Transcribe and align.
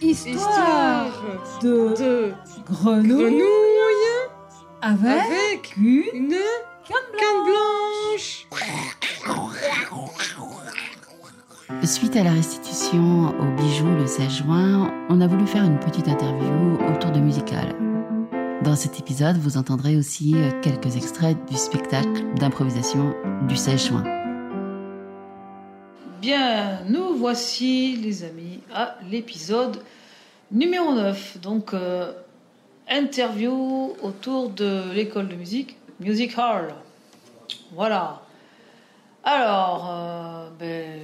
Histoire 0.00 1.12
de, 1.62 1.94
de 1.98 2.32
grenouille, 2.66 3.08
grenouille 3.08 3.42
avec, 4.80 5.06
avec 5.06 5.76
une 5.76 6.30
canne 6.30 6.38
canne 6.88 7.44
blanche. 7.44 8.46
blanche. 8.50 8.88
Suite 11.84 12.16
à 12.16 12.24
la 12.24 12.30
restitution 12.30 13.34
au 13.38 13.44
bijou 13.60 13.84
le 13.86 14.06
16 14.06 14.30
juin, 14.30 14.90
on 15.10 15.20
a 15.20 15.26
voulu 15.26 15.46
faire 15.46 15.64
une 15.64 15.78
petite 15.78 16.08
interview 16.08 16.78
autour 16.90 17.10
de 17.10 17.20
musical. 17.20 17.74
Dans 18.68 18.76
cet 18.76 19.00
épisode, 19.00 19.38
vous 19.38 19.56
entendrez 19.56 19.96
aussi 19.96 20.34
euh, 20.34 20.50
quelques 20.60 20.94
extraits 20.94 21.38
du 21.48 21.56
spectacle 21.56 22.34
d'improvisation 22.34 23.14
du 23.48 23.56
16 23.56 23.86
juin. 23.86 24.04
Bien, 26.20 26.82
nous 26.84 27.16
voici, 27.16 27.96
les 27.96 28.24
amis, 28.24 28.60
à 28.74 28.98
l'épisode 29.10 29.82
numéro 30.52 30.92
9. 30.92 31.40
Donc, 31.40 31.72
euh, 31.72 32.12
interview 32.90 33.96
autour 34.02 34.50
de 34.50 34.92
l'école 34.92 35.28
de 35.28 35.34
musique, 35.34 35.78
Music 35.98 36.36
Hall. 36.36 36.74
Voilà. 37.72 38.20
Alors, 39.24 39.88
euh, 39.90 40.48
ben, 40.58 41.00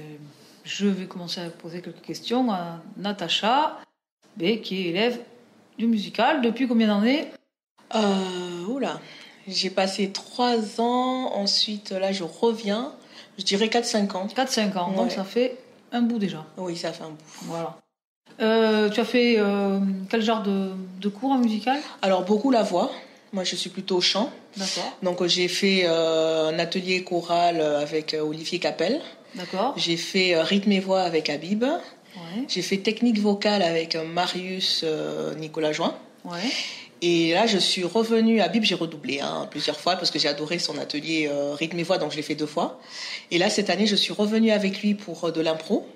je 0.63 0.85
vais 0.85 1.07
commencer 1.07 1.41
à 1.41 1.49
poser 1.49 1.81
quelques 1.81 2.01
questions 2.01 2.51
à 2.51 2.79
Natacha, 2.95 3.79
ben, 4.37 4.61
qui 4.61 4.85
est 4.85 4.89
élève 4.89 5.19
du 5.79 5.87
musical. 5.87 6.43
Depuis 6.43 6.67
combien 6.67 6.89
d'années 6.89 7.31
Euh, 7.93 8.65
oula, 8.67 8.99
j'ai 9.47 9.69
passé 9.69 10.11
trois 10.11 10.81
ans, 10.81 11.31
ensuite 11.35 11.91
là 11.91 12.11
je 12.11 12.23
reviens, 12.23 12.93
je 13.37 13.43
dirais 13.43 13.67
4-5 13.67 14.11
ans. 14.17 14.27
4-5 14.35 14.77
ans, 14.77 14.91
donc 14.91 15.11
ça 15.11 15.23
fait 15.23 15.57
un 15.91 16.01
bout 16.01 16.17
déjà. 16.19 16.45
Oui, 16.57 16.75
ça 16.75 16.91
fait 16.91 17.03
un 17.03 17.09
bout. 17.09 17.23
Voilà. 17.43 17.77
Euh, 18.41 18.89
tu 18.89 18.99
as 18.99 19.05
fait 19.05 19.35
euh, 19.37 19.79
quel 20.09 20.21
genre 20.21 20.41
de, 20.43 20.71
de 20.99 21.09
cours 21.09 21.31
en 21.31 21.37
musical? 21.37 21.79
Alors 22.01 22.25
beaucoup 22.25 22.51
la 22.51 22.63
voix, 22.63 22.91
moi 23.31 23.43
je 23.43 23.55
suis 23.55 23.69
plutôt 23.69 24.01
chant. 24.01 24.29
D'accord. 24.57 24.97
Donc 25.03 25.23
j'ai 25.27 25.47
fait 25.47 25.83
euh, 25.85 26.49
un 26.49 26.59
atelier 26.59 27.03
choral 27.03 27.61
avec 27.61 28.15
Olivier 28.19 28.59
Capel, 28.59 28.99
D'accord. 29.35 29.73
j'ai 29.77 29.95
fait 29.97 30.41
rythme 30.41 30.71
et 30.71 30.79
voix 30.79 31.01
avec 31.01 31.29
Habib, 31.29 31.63
Ouais. 32.15 32.45
j'ai 32.47 32.61
fait 32.61 32.77
technique 32.77 33.19
vocale 33.19 33.61
avec 33.61 33.95
Marius 33.97 34.85
Nicolas 35.37 35.73
Join. 35.73 35.93
Ouais. 36.23 36.39
Et 37.01 37.33
là, 37.33 37.45
je 37.45 37.57
suis 37.57 37.83
revenue 37.83 38.41
à 38.41 38.47
Bib, 38.47 38.63
j'ai 38.63 38.75
redoublé 38.75 39.19
hein, 39.19 39.47
plusieurs 39.51 39.79
fois 39.79 39.95
parce 39.95 40.11
que 40.11 40.19
j'ai 40.19 40.27
adoré 40.27 40.59
son 40.59 40.77
atelier 40.77 41.27
euh, 41.29 41.53
rythme 41.53 41.77
et 41.77 41.83
voix, 41.83 41.97
donc 41.97 42.11
je 42.11 42.17
l'ai 42.17 42.23
fait 42.23 42.35
deux 42.35 42.45
fois. 42.45 42.79
Et 43.31 43.37
là, 43.37 43.49
cette 43.49 43.69
année, 43.69 43.85
je 43.85 43.95
suis 43.95 44.13
revenue 44.13 44.51
avec 44.51 44.81
lui 44.81 44.95
pour 44.95 45.25
euh, 45.25 45.31
de 45.31 45.41
l'impro. 45.41 45.87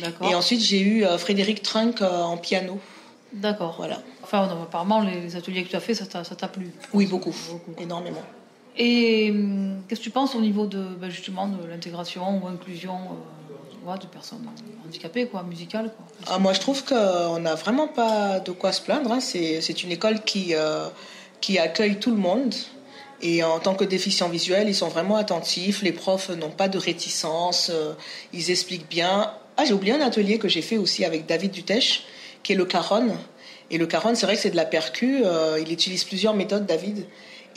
D'accord. 0.00 0.30
Et 0.30 0.34
ensuite, 0.34 0.60
j'ai 0.60 0.80
eu 0.80 1.04
euh, 1.04 1.18
Frédéric 1.18 1.62
Trunk 1.62 2.02
euh, 2.02 2.22
en 2.22 2.36
piano. 2.36 2.78
D'accord. 3.32 3.74
Voilà. 3.78 4.02
Enfin, 4.22 4.46
non, 4.46 4.62
apparemment, 4.62 5.00
les, 5.00 5.36
ateliers 5.36 5.64
que 5.64 5.70
tu 5.70 5.76
as 5.76 5.80
fait, 5.80 5.94
ça 5.94 6.06
t'a 6.06 6.48
plu. 6.48 6.70
Oui, 6.92 7.06
beaucoup, 7.06 7.34
Beaucoup. 7.50 7.82
énormément. 7.82 8.22
Et 8.76 9.30
hum, 9.30 9.82
qu'est-ce 9.88 10.00
que 10.00 10.04
tu 10.04 10.10
penses 10.10 10.34
au 10.34 10.40
niveau 10.40 10.66
de 10.66 10.78
ben, 11.00 11.10
justement 11.10 11.48
de 11.48 11.66
l'intégration 11.66 12.42
ou 12.42 12.46
inclusion 12.46 12.96
ouais, 13.86 13.98
de 13.98 14.06
personnes 14.06 14.46
handicapées, 14.84 15.26
quoi, 15.26 15.42
musicales. 15.42 15.92
Ah, 16.26 16.38
moi, 16.38 16.52
je 16.52 16.60
trouve 16.60 16.84
qu'on 16.84 17.38
n'a 17.40 17.54
vraiment 17.54 17.88
pas 17.88 18.40
de 18.40 18.52
quoi 18.52 18.72
se 18.72 18.80
plaindre. 18.80 19.12
hein. 19.12 19.20
C'est 19.20 19.60
c'est 19.60 19.82
une 19.82 19.92
école 19.92 20.22
qui, 20.24 20.54
euh, 20.54 20.88
qui 21.40 21.58
accueille 21.58 21.98
tout 21.98 22.10
le 22.10 22.16
monde. 22.16 22.54
Et 23.20 23.42
en 23.42 23.58
tant 23.58 23.74
que 23.74 23.84
déficients 23.84 24.28
visuels, 24.28 24.68
ils 24.68 24.74
sont 24.76 24.88
vraiment 24.88 25.16
attentifs. 25.16 25.82
Les 25.82 25.92
profs 25.92 26.30
n'ont 26.30 26.50
pas 26.50 26.68
de 26.68 26.78
réticence. 26.78 27.70
euh, 27.72 27.94
ils 28.32 28.50
expliquent 28.50 28.88
bien. 28.88 29.32
Ah, 29.56 29.64
j'ai 29.64 29.72
oublié 29.74 29.92
un 29.92 30.00
atelier 30.00 30.38
que 30.38 30.48
j'ai 30.48 30.62
fait 30.62 30.76
aussi 30.76 31.04
avec 31.04 31.26
David 31.26 31.50
Dutèche, 31.50 32.04
qui 32.44 32.52
est 32.52 32.56
le 32.56 32.64
caron. 32.64 33.16
Et 33.70 33.76
le 33.78 33.86
caron, 33.86 34.14
c'est 34.14 34.24
vrai 34.24 34.36
que 34.36 34.40
c'est 34.42 34.50
de 34.50 34.56
la 34.56 34.64
percu. 34.64 35.22
euh, 35.24 35.58
il 35.60 35.72
utilise 35.72 36.04
plusieurs 36.04 36.34
méthodes, 36.34 36.64
David. 36.64 37.06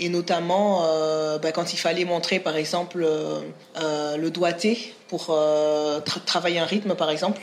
Et 0.03 0.09
notamment, 0.09 0.81
euh, 0.83 1.37
bah, 1.37 1.51
quand 1.51 1.73
il 1.73 1.77
fallait 1.77 2.05
montrer, 2.05 2.39
par 2.39 2.55
exemple, 2.57 3.03
euh, 3.03 3.41
euh, 3.79 4.17
le 4.17 4.31
doigté 4.31 4.93
pour 5.07 5.27
euh, 5.29 5.99
tra- 6.01 6.23
travailler 6.25 6.59
un 6.59 6.65
rythme, 6.65 6.95
par 6.95 7.11
exemple, 7.11 7.41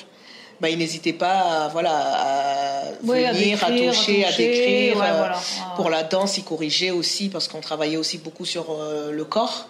bah, 0.60 0.68
il 0.68 0.78
n'hésitait 0.78 1.12
pas 1.12 1.38
à, 1.64 1.68
voilà, 1.68 1.94
à 1.96 2.82
venir, 3.02 3.62
à, 3.64 3.70
décrire, 3.70 3.90
à 3.90 3.92
toucher, 3.92 4.24
à 4.24 4.28
toucher, 4.30 4.48
décrire. 4.48 4.96
ouais, 5.00 5.12
voilà. 5.16 5.40
Ah, 5.60 5.72
Pour 5.76 5.88
la 5.88 6.02
danse, 6.02 6.36
il 6.36 6.42
corrigeait 6.44 6.90
aussi, 6.90 7.28
parce 7.28 7.46
qu'on 7.46 7.60
travaillait 7.60 7.96
aussi 7.96 8.18
beaucoup 8.18 8.44
sur 8.44 8.66
euh, 8.72 9.12
le 9.12 9.24
corps, 9.24 9.68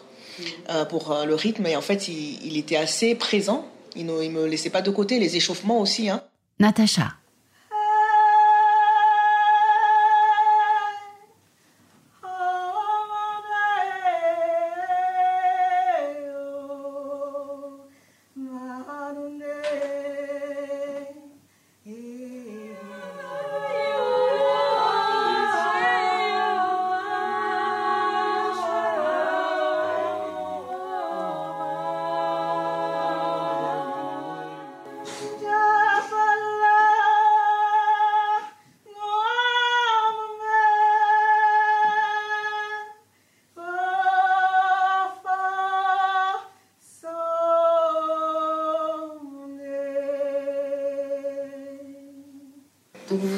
euh, 0.70 0.86
pour 0.86 1.12
euh, 1.12 1.26
le 1.26 1.34
rythme. 1.34 1.66
Et 1.66 1.76
en 1.76 1.82
fait, 1.82 2.08
il, 2.08 2.38
il 2.46 2.56
était 2.56 2.76
assez 2.76 3.14
présent. 3.14 3.66
Il 3.96 4.06
ne 4.06 4.22
il 4.22 4.30
me 4.30 4.46
laissait 4.46 4.70
pas 4.70 4.80
de 4.82 4.90
côté. 4.90 5.18
Les 5.18 5.36
échauffements 5.36 5.80
aussi. 5.80 6.08
Hein. 6.08 6.22
Natacha. 6.58 7.08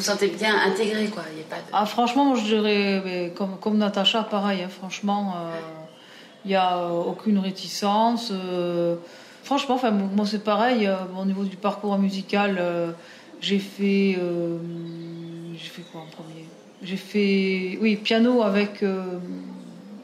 Vous 0.01 0.07
sentez 0.07 0.29
bien 0.29 0.55
intégré, 0.59 1.07
quoi. 1.09 1.23
Ah, 1.73 1.85
franchement, 1.85 2.25
moi, 2.25 2.37
je 2.37 2.45
dirais, 2.45 3.03
mais 3.05 3.33
comme, 3.37 3.59
comme 3.61 3.77
Natacha, 3.77 4.23
pareil. 4.23 4.63
hein, 4.63 4.69
franchement, 4.69 5.35
il 6.45 6.49
n'y 6.49 6.55
a 6.55 6.79
euh, 6.79 6.89
aucune 6.91 7.39
réticence. 7.39 8.31
euh, 8.33 8.97
franchement, 9.45 9.79
moi, 10.17 10.25
c'est 10.27 10.43
pareil. 10.43 10.87
euh, 10.87 10.97
au 11.21 11.25
niveau 11.27 11.45
du 11.45 11.57
parcours 11.57 11.97
musical, 11.99 12.57
euh, 12.59 12.93
j'ai 13.41 13.59
fait. 13.59 14.17
euh, 14.19 14.57
j'ai 15.53 15.69
fait 15.69 15.83
quoi 15.93 16.01
en 16.01 16.07
premier? 16.07 16.47
J'ai 16.83 16.97
fait. 16.97 17.79
Oui, 17.83 17.97
piano 17.97 18.43
avec 18.43 18.83
euh, 18.83 19.19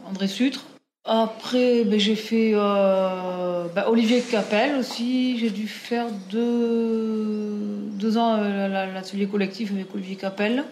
André 0.06 0.28
Sutre. 0.28 0.62
Après, 1.09 1.84
ben, 1.84 2.00
j'ai 2.00 2.17
fait 2.17 2.50
euh, 2.55 3.67
ben, 3.75 3.84
Olivier 3.87 4.21
Capel 4.21 4.75
aussi. 4.77 5.39
J'ai 5.39 5.50
dû 5.50 5.69
faire 5.69 6.06
deux, 6.31 7.89
deux 7.93 8.19
ans 8.19 8.39
euh, 8.41 8.67
la- 8.69 8.87
l'atelier 8.87 9.27
collectif 9.28 9.71
avec 9.72 9.94
Olivier 9.94 10.17
Capel. 10.17 10.65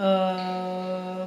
Euh, 0.00 1.26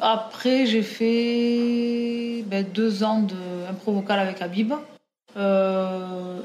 après, 0.00 0.64
j'ai 0.64 0.82
fait 0.82 2.42
ben, 2.46 2.64
deux 2.74 3.04
ans 3.04 3.20
d'impro 3.20 3.92
vocal 3.92 4.18
avec 4.18 4.40
Habib. 4.40 4.72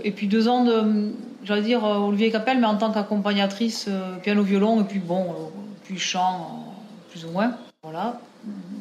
Et 0.04 0.12
puis 0.12 0.28
deux 0.28 0.48
ans 0.50 0.66
de, 0.66 1.14
j'allais 1.46 1.62
dire, 1.62 1.84
Olivier 1.84 2.30
Capel, 2.30 2.60
mais 2.60 2.66
en 2.68 2.76
tant 2.76 2.92
qu'accompagnatrice 2.92 3.88
piano-violon. 4.22 4.82
Et 4.82 4.84
puis 4.84 5.00
bon, 5.00 5.28
puis 5.86 5.98
chant, 5.98 6.66
plus 7.10 7.24
ou 7.24 7.30
moins. 7.30 7.54
Voilà. 7.84 8.20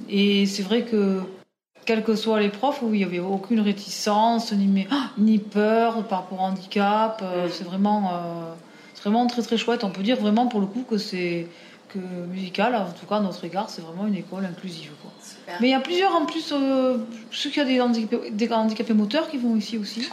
Et 0.08 0.46
c'est 0.46 0.62
vrai 0.64 0.82
que, 0.82 1.20
quels 1.86 2.02
que 2.04 2.14
soient 2.14 2.40
les 2.40 2.48
profs, 2.50 2.80
oui, 2.82 2.98
il 2.98 2.98
n'y 2.98 3.04
avait 3.04 3.18
aucune 3.20 3.60
réticence, 3.60 4.52
ni, 4.52 4.66
mais- 4.66 4.86
ah, 4.90 5.10
ni 5.18 5.38
peur 5.38 6.04
par 6.04 6.20
rapport 6.20 6.40
au 6.40 6.42
handicap. 6.42 7.20
Euh, 7.22 7.48
C'est 7.50 7.64
vraiment, 7.64 8.10
euh, 8.12 8.52
c'est 8.94 9.02
vraiment 9.04 9.26
très 9.26 9.42
très 9.42 9.56
chouette. 9.56 9.82
On 9.84 9.90
peut 9.90 10.02
dire 10.02 10.16
vraiment 10.16 10.46
pour 10.46 10.60
le 10.60 10.66
coup 10.66 10.84
que 10.88 10.98
c'est 10.98 11.46
que 11.88 11.98
musical, 11.98 12.76
en 12.76 12.92
tout 12.92 13.06
cas 13.06 13.16
à 13.16 13.20
notre 13.20 13.44
égard, 13.44 13.68
c'est 13.68 13.82
vraiment 13.82 14.06
une 14.06 14.14
école 14.14 14.44
inclusive. 14.44 14.92
Quoi. 15.02 15.10
Mais 15.60 15.68
il 15.68 15.70
y 15.72 15.74
a 15.74 15.80
plusieurs 15.80 16.14
en 16.14 16.24
plus, 16.24 16.52
euh, 16.52 16.98
qu'il 17.32 17.56
y 17.56 17.60
a 17.60 17.64
des 17.64 17.80
handicapés, 17.80 18.30
des 18.30 18.52
handicapés 18.52 18.94
moteurs 18.94 19.28
qui 19.28 19.38
vont 19.38 19.56
ici 19.56 19.76
aussi. 19.76 20.08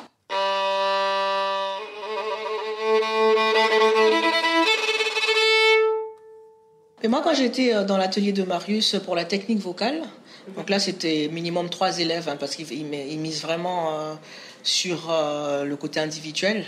Et 7.04 7.08
moi, 7.08 7.22
quand 7.24 7.34
j'étais 7.34 7.74
euh, 7.76 7.84
dans 7.84 7.98
l'atelier 7.98 8.32
de 8.32 8.44
Marius 8.44 8.96
pour 9.06 9.16
la 9.16 9.24
technique 9.26 9.60
vocale, 9.60 10.02
donc 10.56 10.70
là, 10.70 10.80
c'était 10.80 11.30
minimum 11.32 11.70
trois 11.70 12.00
élèves, 12.00 12.30
hein, 12.30 12.38
parce 12.40 12.56
qu'il 12.56 12.72
il 12.72 12.86
met- 12.86 13.08
il 13.10 13.20
mise 13.20 13.42
vraiment 13.42 13.92
euh, 14.00 14.14
sur 14.64 15.10
euh, 15.10 15.64
le 15.66 15.76
côté 15.76 16.00
individuel. 16.00 16.66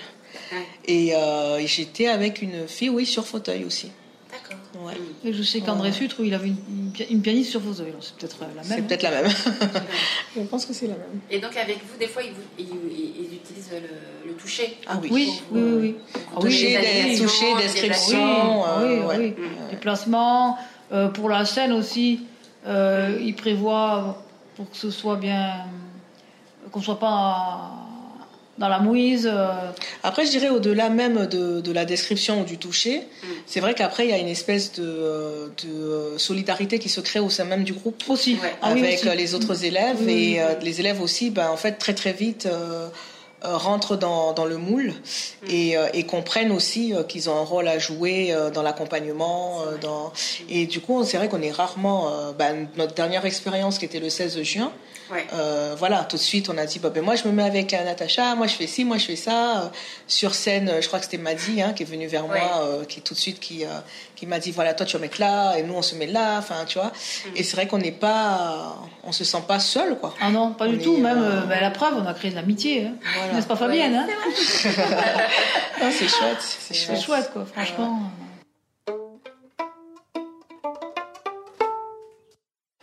Ouais. 0.52 0.58
Et, 0.86 1.12
euh, 1.16 1.58
et 1.58 1.68
j'étais 1.68 2.08
avec 2.08 2.42
une 2.42 2.68
fille, 2.68 2.90
oui, 2.90 3.06
sur 3.06 3.26
fauteuil 3.26 3.64
aussi. 3.66 3.92
D'accord. 4.32 4.58
Ouais. 4.86 4.94
Et 5.26 5.34
je 5.34 5.42
sais 5.44 5.60
qu'André 5.62 5.92
Sutre, 5.92 6.18
il 6.24 6.34
avait 6.36 6.48
une, 6.50 6.58
une 6.70 6.92
pi- 6.92 7.08
une 7.10 7.22
pianiste 7.22 7.50
sur. 7.50 7.62
Alors, 7.62 7.74
C'est 8.02 8.16
peut-être 8.16 8.38
euh, 8.44 8.46
la 8.56 8.62
même. 8.62 8.64
C'est 8.64 8.74
hein. 8.74 8.84
peut-être 8.88 9.04
la 9.04 9.22
même. 9.24 9.32
Je 10.36 10.42
pense 10.42 10.66
que 10.66 10.74
c'est 10.74 10.86
la 10.88 10.94
même. 10.94 11.20
Et 11.32 11.40
donc 11.40 11.56
avec 11.58 11.78
vous, 11.78 11.98
des 12.00 12.08
fois, 12.08 12.22
ils, 12.24 12.32
vous- 12.32 12.42
ils- 12.60 12.66
ils- 12.66 13.26
ils 13.32 13.36
utilisent 13.38 13.72
le, 13.72 14.30
le 14.30 14.34
toucher. 14.36 14.78
Ah 14.88 15.00
oui. 15.02 15.10
Oui, 15.12 15.32
oui, 15.52 15.62
oui. 15.62 15.72
oui. 15.82 15.96
Ah 16.16 16.20
oui, 16.38 16.42
Toucher, 16.44 16.78
des, 16.80 17.18
toucher, 17.18 17.56
description. 17.60 18.62
oui, 18.62 18.84
euh, 18.84 19.06
ouais. 19.08 19.18
oui. 19.18 19.34
Les 19.72 19.78
placements. 19.78 20.58
euh, 20.92 21.08
pour 21.08 21.30
la 21.30 21.46
scène 21.46 21.72
aussi, 21.74 22.22
euh, 22.68 23.18
il 23.22 23.36
prévoit 23.36 24.24
pour 24.56 24.70
que 24.70 24.78
ce 24.78 24.92
soit 24.92 25.16
bien. 25.18 25.66
qu'on 26.72 26.82
soit 26.82 27.00
pas 27.00 27.72
dans 28.58 28.68
la 28.68 28.80
mouise. 28.80 29.28
euh, 29.32 29.48
Après, 30.04 30.26
je 30.26 30.32
dirais 30.32 30.50
au-delà 30.50 30.90
même 30.90 31.26
de, 31.28 31.62
de 31.62 31.72
la 31.72 31.86
description 31.86 32.42
ou 32.42 32.44
du 32.44 32.58
toucher, 32.58 32.98
Mm. 33.24 33.28
c'est 33.46 33.60
vrai 33.62 33.74
qu'après, 33.74 34.04
il 34.06 34.10
y 34.10 34.14
a 34.14 34.18
une 34.18 34.28
espèce 34.28 34.74
de, 34.74 35.52
de 35.64 36.18
solidarité 36.18 36.78
qui 36.78 36.90
se 36.90 37.00
crée 37.02 37.20
au 37.22 37.30
sein 37.30 37.46
même 37.46 37.64
du 37.64 37.72
groupe. 37.74 38.04
aussi. 38.10 38.34
Ouais. 38.44 38.54
Ah 38.62 38.72
oui, 38.74 38.82
avec 38.84 39.00
aussi. 39.00 39.08
euh, 39.10 39.16
les 39.16 39.34
autres 39.34 39.64
élèves 39.64 39.96
Oui, 40.02 40.06
oui, 40.08 40.34
et 40.34 40.42
euh, 40.42 40.60
les 40.62 40.80
élèves 40.82 41.02
aussi 41.02 41.30
ben, 41.32 41.50
en 41.50 41.58
fait 41.58 41.74
très 41.74 41.94
très 41.94 42.12
vite 42.12 42.46
euh, 42.48 42.90
rentrent 43.42 43.96
dans, 43.96 44.34
dans 44.34 44.46
le 44.46 44.58
moule 44.58 44.94
Mm. 45.42 45.48
et, 45.50 45.78
euh, 45.78 45.88
et 45.94 46.04
comprennent 46.06 46.52
aussi 46.52 46.94
euh, 46.94 47.04
qu'ils 47.04 47.30
ont 47.30 47.38
un 47.38 47.44
rôle 47.44 47.68
à 47.68 47.80
jouer 47.80 48.34
euh, 48.34 48.50
dans 48.50 48.62
l'accompagnement 48.62 49.62
euh, 49.62 49.78
dans 49.78 50.12
et 50.50 50.66
du 50.66 50.82
coup 50.82 51.04
c'est 51.04 51.18
vrai 51.18 51.30
qu'on 51.30 51.42
est 51.42 51.52
rarement 51.52 52.10
euh, 52.10 52.32
ben, 52.32 52.68
notre 52.78 52.94
dernière 52.94 53.26
expérience 53.26 53.78
qui 53.78 53.86
était 53.86 54.00
le 54.00 54.10
16 54.10 54.42
juin 54.42 54.72
Ouais. 55.12 55.26
euh, 55.34 55.76
voilà, 55.78 56.04
tout 56.04 56.18
de 56.18 56.22
suite, 56.22 56.50
on 56.50 56.58
a 56.58 56.66
dit, 56.66 56.78
bah, 56.80 56.90
ben, 56.90 57.04
moi, 57.04 57.16
je 57.16 57.28
me 57.28 57.32
mets 57.32 57.44
avec 57.44 57.74
euh, 57.74 57.84
Natacha, 57.84 58.36
moi, 58.36 58.46
je 58.48 58.54
fais 58.54 58.68
ci, 58.68 58.86
moi, 58.86 58.98
je 58.98 59.06
fais 59.06 59.16
ça. 59.16 59.62
Euh, 59.64 59.68
sur 60.08 60.36
scène, 60.36 60.72
je 60.82 60.88
crois 60.88 61.00
que 61.00 61.06
c'était 61.06 61.18
Madi 61.18 61.62
hein, 61.62 61.74
qui 61.74 61.84
est 61.84 61.86
venu 61.86 62.06
vers 62.08 62.28
Ouais. 62.30 62.40
moi, 62.40 62.62
euh, 62.64 62.86
qui 62.86 63.02
tout 63.02 63.14
de 63.16 63.20
suite, 63.20 63.40
qui, 63.40 63.66
euh, 63.66 63.70
qui 64.16 64.26
m'a 64.28 64.38
dit, 64.40 64.52
voilà, 64.52 64.74
toi, 64.74 64.86
tu 64.86 64.94
vas 64.98 65.02
mettre 65.02 65.20
là, 65.20 65.56
et 65.58 65.64
nous, 65.64 65.74
on 65.74 65.82
se 65.82 65.96
met 65.96 66.06
là, 66.08 66.38
enfin, 66.38 66.64
tu 66.68 66.78
vois. 66.78 66.90
Mm. 66.90 67.30
Et 67.38 67.44
c'est 67.44 67.56
vrai 67.56 67.66
qu'on 67.68 67.78
n'est 67.80 67.92
pas, 67.92 68.76
on 69.04 69.12
se 69.12 69.24
sent 69.24 69.44
pas 69.48 69.60
seul, 69.60 69.98
quoi. 69.98 70.14
Ah 70.22 70.30
non, 70.30 70.52
pas 70.54 70.66
On 70.66 70.70
du 70.74 70.76
est, 70.80 70.84
tout. 70.84 70.98
Même 70.98 71.18
euh, 71.18 71.42
euh, 71.42 71.46
ben, 71.46 71.60
la 71.62 71.72
preuve, 71.72 71.96
on 71.98 72.06
a 72.06 72.14
créé 72.14 72.30
de 72.32 72.36
l'amitié. 72.36 72.86
Hein. 72.86 72.94
Voilà. 73.18 73.34
N'est-ce 73.34 73.48
pas 73.48 73.56
Fabienne 73.56 73.96
hein? 73.96 74.08
Ah, 75.82 75.90
c'est 75.92 76.08
chouette, 76.08 76.38
c'est 76.42 76.74
C'est 76.74 76.86
chouette. 76.86 77.02
chouette, 77.02 77.30
quoi, 77.34 77.46
franchement. 77.46 78.00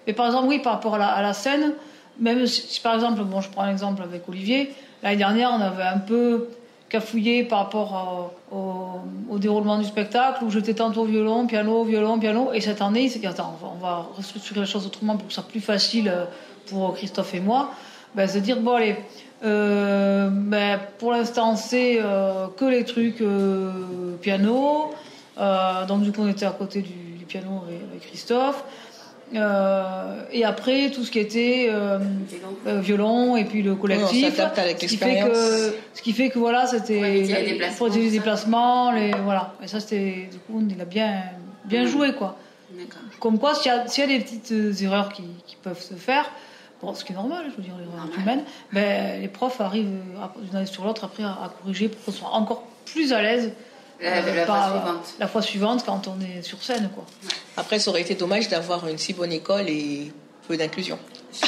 Mais 0.06 0.12
par 0.12 0.26
exemple, 0.26 0.46
oui, 0.48 0.60
par 0.60 0.74
rapport 0.74 0.94
à 0.94 0.98
la, 0.98 1.08
à 1.08 1.22
la 1.22 1.32
scène, 1.34 1.74
même 2.20 2.46
si, 2.46 2.80
par 2.80 2.94
exemple, 2.94 3.22
bon, 3.22 3.40
je 3.40 3.50
prends 3.50 3.62
un 3.62 3.70
exemple 3.70 4.02
avec 4.02 4.28
Olivier, 4.28 4.72
l'année 5.02 5.16
dernière, 5.16 5.50
on 5.52 5.60
avait 5.60 5.82
un 5.82 5.98
peu 5.98 6.48
cafouillé 6.88 7.44
par 7.44 7.58
rapport 7.60 8.32
au, 8.52 9.38
déroulement 9.38 9.78
du 9.78 9.84
spectacle, 9.84 10.44
où 10.44 10.50
j'étais 10.50 10.74
tantôt 10.74 11.04
violon, 11.04 11.46
piano, 11.46 11.84
violon, 11.84 12.18
piano, 12.18 12.52
et 12.52 12.60
cette 12.60 12.80
année, 12.80 13.02
il 13.02 13.10
s'est 13.10 13.18
dit, 13.18 13.26
attends, 13.26 13.58
on 13.62 13.84
va, 13.84 14.08
on 14.10 14.16
restructurer 14.16 14.60
les 14.60 14.66
choses 14.66 14.86
autrement 14.86 15.16
pour 15.16 15.26
que 15.26 15.32
ce 15.32 15.40
soit 15.40 15.48
plus 15.48 15.60
facile 15.60 16.08
euh, 16.08 16.24
pour 16.70 16.94
Christophe 16.94 17.34
et 17.34 17.40
moi, 17.40 17.70
ben, 18.14 18.26
se 18.26 18.38
dire, 18.38 18.60
bon, 18.60 18.74
allez, 18.74 18.96
euh, 19.44 20.30
ben, 20.30 20.80
pour 20.98 21.12
l'instant, 21.12 21.54
c'est 21.56 21.98
euh, 22.00 22.46
que 22.56 22.64
les 22.64 22.84
trucs 22.84 23.22
piano, 24.22 24.94
donc 25.88 26.02
du 26.02 26.12
coup, 26.12 26.22
on 26.22 26.28
était 26.28 26.46
à 26.46 26.52
côté 26.52 26.80
du, 26.80 27.24
piano 27.26 27.64
avec 27.90 28.06
Christophe. 28.06 28.62
Euh, 29.34 30.22
et 30.30 30.44
après, 30.44 30.90
tout 30.90 31.02
ce 31.04 31.10
qui 31.10 31.18
était 31.18 31.66
euh, 31.68 31.98
Violon. 32.28 32.56
euh, 32.66 32.80
violon 32.80 33.36
et 33.36 33.44
puis 33.44 33.62
le 33.62 33.74
collectif. 33.74 34.10
Oui, 34.12 34.24
on 34.28 34.30
s'adapte 34.30 34.58
avec 34.58 34.80
ce 34.80 34.86
qui 34.86 34.96
fait 34.96 35.20
que, 35.20 35.74
ce 35.94 36.02
qui 36.02 36.12
fait 36.12 36.28
que 36.30 36.38
voilà, 36.38 36.66
c'était 36.66 36.96
Pour 36.98 37.06
éviter 37.06 37.42
les 37.42 37.52
déplacements, 37.52 37.76
pour 37.88 37.88
les 37.96 38.10
déplacements, 38.10 38.92
les 38.92 39.10
voilà. 39.24 39.52
Et 39.62 39.66
ça, 39.66 39.80
c'était 39.80 40.28
du 40.30 40.38
coup, 40.38 40.64
il 40.68 40.80
a 40.80 40.84
bien 40.84 41.22
bien 41.64 41.86
joué 41.86 42.12
quoi. 42.12 42.36
Comme 43.20 43.38
quoi, 43.38 43.54
s'il 43.54 43.72
y, 43.72 43.74
a- 43.74 43.86
s'il 43.88 44.08
y 44.08 44.14
a 44.14 44.18
des 44.18 44.22
petites 44.24 44.82
erreurs 44.82 45.12
qui, 45.12 45.22
qui 45.46 45.56
peuvent 45.56 45.80
se 45.82 45.94
faire, 45.94 46.30
bon, 46.82 46.94
ce 46.94 47.04
qui 47.04 47.12
est 47.12 47.14
normal, 47.16 47.44
je 47.50 47.56
veux 47.56 47.62
dire, 47.62 47.74
l'erreur 47.78 48.06
Normal. 48.06 48.20
humaine, 48.20 48.44
ben, 48.72 49.20
les 49.20 49.28
profs 49.28 49.60
arrivent 49.60 49.88
d'une 50.42 50.56
année 50.56 50.66
sur 50.66 50.84
l'autre 50.84 51.04
après 51.04 51.22
à, 51.24 51.30
à 51.30 51.52
corriger 51.62 51.88
pour 51.88 52.04
qu'on 52.04 52.12
soit 52.12 52.28
encore 52.32 52.64
plus 52.84 53.12
à 53.12 53.22
l'aise 53.22 53.52
La, 54.00 54.18
euh, 54.18 54.34
la 54.34 54.46
fois 54.46 54.62
suivante. 54.70 55.14
la 55.18 55.26
fois 55.28 55.42
suivante 55.42 55.84
quand 55.86 56.08
on 56.08 56.20
est 56.20 56.42
sur 56.42 56.62
scène. 56.62 56.90
Quoi. 56.94 57.04
Après, 57.56 57.78
ça 57.78 57.90
aurait 57.90 58.02
été 58.02 58.14
dommage 58.14 58.48
d'avoir 58.48 58.86
une 58.88 58.98
si 58.98 59.12
bonne 59.14 59.32
école 59.32 59.68
et 59.68 60.12
peu 60.46 60.56
d'inclusion. 60.56 60.98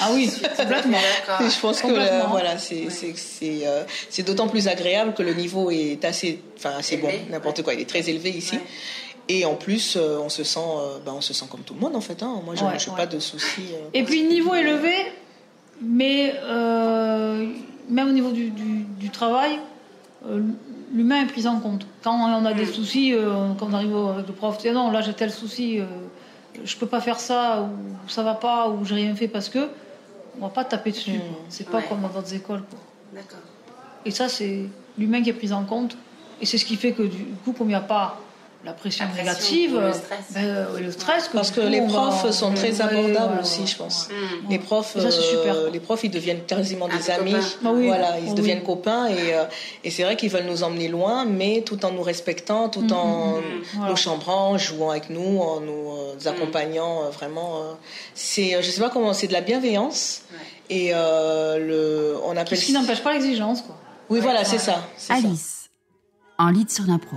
Ah 0.01 0.09
oui, 0.13 0.31
complètement. 0.57 0.99
Je 1.41 1.61
pense 1.61 1.81
que 1.83 1.89
euh, 1.89 2.23
voilà, 2.31 2.59
c'est 2.59 2.85
Ouais. 2.85 2.91
c'est 2.91 3.15
c'est 3.17 3.67
euh, 3.67 3.85
c'est 4.11 4.23
d'autant 4.23 4.49
plus 4.49 4.67
agréable 4.69 5.15
que 5.15 5.23
le 5.23 5.35
niveau 5.35 5.71
est 5.71 6.05
assez, 6.05 6.41
enfin 6.57 6.73
assez 6.79 6.97
bon, 6.99 7.09
n'importe 7.31 7.63
quoi, 7.63 7.75
il 7.75 7.81
est 7.81 7.89
très 7.89 8.09
élevé 8.09 8.31
ici. 8.31 8.57
Ouais. 8.57 8.63
Et 9.31 9.45
en 9.45 9.55
plus, 9.55 9.97
euh, 9.97 10.19
on 10.23 10.31
se 10.31 10.43
sent, 10.43 10.59
euh, 10.59 10.99
ben, 11.05 11.13
on 11.15 11.21
se 11.21 11.35
sent 11.35 11.45
comme 11.51 11.61
tout 11.61 11.75
le 11.75 11.81
monde 11.81 11.95
en 11.97 12.01
fait. 12.01 12.23
Hein. 12.23 12.41
Moi, 12.45 12.55
je 12.55 12.65
n'ai 12.65 12.71
ouais. 12.71 12.97
pas 12.97 13.07
de 13.07 13.19
soucis. 13.19 13.67
euh, 13.75 13.89
Et 13.93 14.03
puis 14.05 14.23
niveau 14.23 14.55
élevé, 14.55 14.95
mais 15.83 16.35
euh, 16.45 17.47
même 17.91 18.09
au 18.09 18.13
niveau 18.13 18.31
du, 18.31 18.51
du- 18.51 18.85
du 18.99 19.11
travail, 19.11 19.59
euh, 20.27 20.41
l'humain 20.93 21.23
est 21.23 21.27
pris 21.27 21.47
en 21.47 21.59
compte. 21.61 21.87
Quand 22.03 22.15
on 22.15 22.45
a 22.45 22.53
des 22.55 22.65
Mm. 22.65 22.73
soucis, 22.73 23.15
euh, 23.15 23.53
quand 23.59 23.67
on 23.71 23.75
arrive 23.75 23.95
au- 23.95 24.09
avec 24.09 24.27
le 24.27 24.33
prof, 24.33 24.57
tiens 24.59 24.73
non, 24.73 24.91
là 24.91 25.01
j'ai 25.01 25.13
tel 25.15 25.31
souci, 25.31 25.81
euh, 25.81 25.85
je 26.65 26.77
peux 26.77 26.87
pas 26.87 27.01
faire 27.01 27.21
ça, 27.21 27.63
ou 27.63 28.09
ça 28.11 28.23
va 28.23 28.35
pas, 28.35 28.69
ou 28.69 28.85
j'ai 28.85 28.95
rien 28.97 29.15
fait 29.15 29.29
parce 29.29 29.49
que, 29.49 29.69
on 30.41 30.43
va 30.45 30.49
pas 30.51 30.65
taper 30.65 30.91
dessus. 30.93 31.13
Mm. 31.13 31.19
quoi. 31.19 31.39
C'est 31.49 31.69
pas 31.71 31.79
Ouais. 31.79 31.85
comme 31.89 32.01
dans 32.03 32.09
d'autres 32.09 32.35
écoles. 32.35 32.63
quoi. 32.71 32.79
D'accord. 33.13 33.39
Et 34.05 34.11
ça, 34.11 34.29
c'est 34.29 34.65
l'humain 34.97 35.23
qui 35.23 35.31
est 35.31 35.35
pris 35.35 35.53
en 35.53 35.65
compte. 35.65 35.97
Et 36.41 36.47
c'est 36.47 36.57
ce 36.59 36.65
qui 36.65 36.77
fait 36.77 36.93
que 36.93 37.03
du 37.03 37.25
coup, 37.45 37.53
comme 37.53 37.67
il 37.69 37.71
n'y 37.71 37.75
a 37.75 37.81
pas 37.81 38.19
la 38.65 38.73
pression, 38.73 39.05
La 39.05 39.11
pression 39.11 39.25
négative, 39.25 39.71
ou 39.75 39.79
le 39.79 39.85
euh, 39.85 39.93
stress. 39.93 40.19
ben, 40.31 40.45
euh, 40.45 40.75
ouais, 40.75 40.81
le 40.83 40.91
stress, 40.91 41.31
Parce 41.33 41.51
que 41.53 41.61
coup, 41.61 41.69
les 41.69 41.81
va- 41.81 41.87
profs 41.87 42.31
sont 42.33 42.53
très 42.53 42.81
abordables 42.81 43.35
ouais, 43.37 43.41
aussi, 43.41 43.61
ouais, 43.61 43.67
je 43.67 43.77
pense. 43.77 44.09
ouais. 44.09 44.15
Hmm. 44.17 44.51
Les 44.51 44.59
profs, 44.59 44.95
ça, 45.01 45.11
c'est 45.13 45.21
super, 45.23 45.55
euh, 45.55 45.71
les 45.71 45.79
profs, 45.81 46.03
ils 46.05 46.11
deviennent 46.11 46.43
quasiment 46.45 46.89
des 46.89 46.97
peu 46.99 47.13
amis. 47.13 47.35
Ah 47.65 47.71
oui. 47.73 47.87
Voilà, 47.87 48.19
ils 48.19 48.31
Oh 48.31 48.35
deviennent 48.35 48.59
oui. 48.59 48.67
copains 48.67 49.07
et, 49.07 49.33
euh, 49.35 49.45
et 49.85 49.91
c'est 49.91 50.03
vrai 50.03 50.17
qu'ils 50.17 50.31
veulent 50.31 50.45
nous 50.47 50.65
emmener 50.65 50.89
loin, 50.89 51.25
mais 51.25 51.63
tout 51.65 51.85
en 51.85 51.93
nous 51.93 52.03
respectant, 52.03 52.69
tout 52.69 52.81
Mm, 52.83 52.93
en 52.93 53.37
mm, 53.37 53.39
mm. 53.39 53.63
Voilà. 53.75 53.91
nous 53.91 53.97
chambrant, 53.97 54.51
en 54.51 54.59
jouant 54.59 54.91
avec 54.91 55.09
nous, 55.09 55.39
en 55.41 55.61
nous 55.61 55.93
euh, 55.93 56.29
accompagnant. 56.29 57.05
euh, 57.05 57.11
vraiment, 57.11 57.59
euh, 57.63 57.73
c'est, 58.15 58.57
euh, 58.57 58.63
je 58.63 58.71
sais 58.71 58.81
pas 58.81 58.91
comment, 58.91 59.13
c'est 59.15 59.29
de 59.29 59.33
la 59.35 59.41
bienveillance 59.41 60.23
Ouais. 60.33 60.39
et 60.77 60.91
euh, 60.95 61.59
le, 61.59 62.17
on 62.25 62.37
appelle. 62.37 62.59
Ce 62.59 62.65
qui 62.67 62.73
n'empêche 62.73 63.03
pas 63.05 63.13
l'exigence, 63.13 63.63
quoi. 63.63 63.77
Oui, 64.11 64.19
voilà, 64.21 64.41
Ouais. 64.41 64.45
c'est 64.45 64.59
ça. 64.59 64.83
c'est 64.97 65.13
ça. 65.13 65.15
Alice, 65.15 65.71
en 66.39 66.51
lead 66.51 66.71
sur 66.71 66.85
l'impro. 66.87 67.17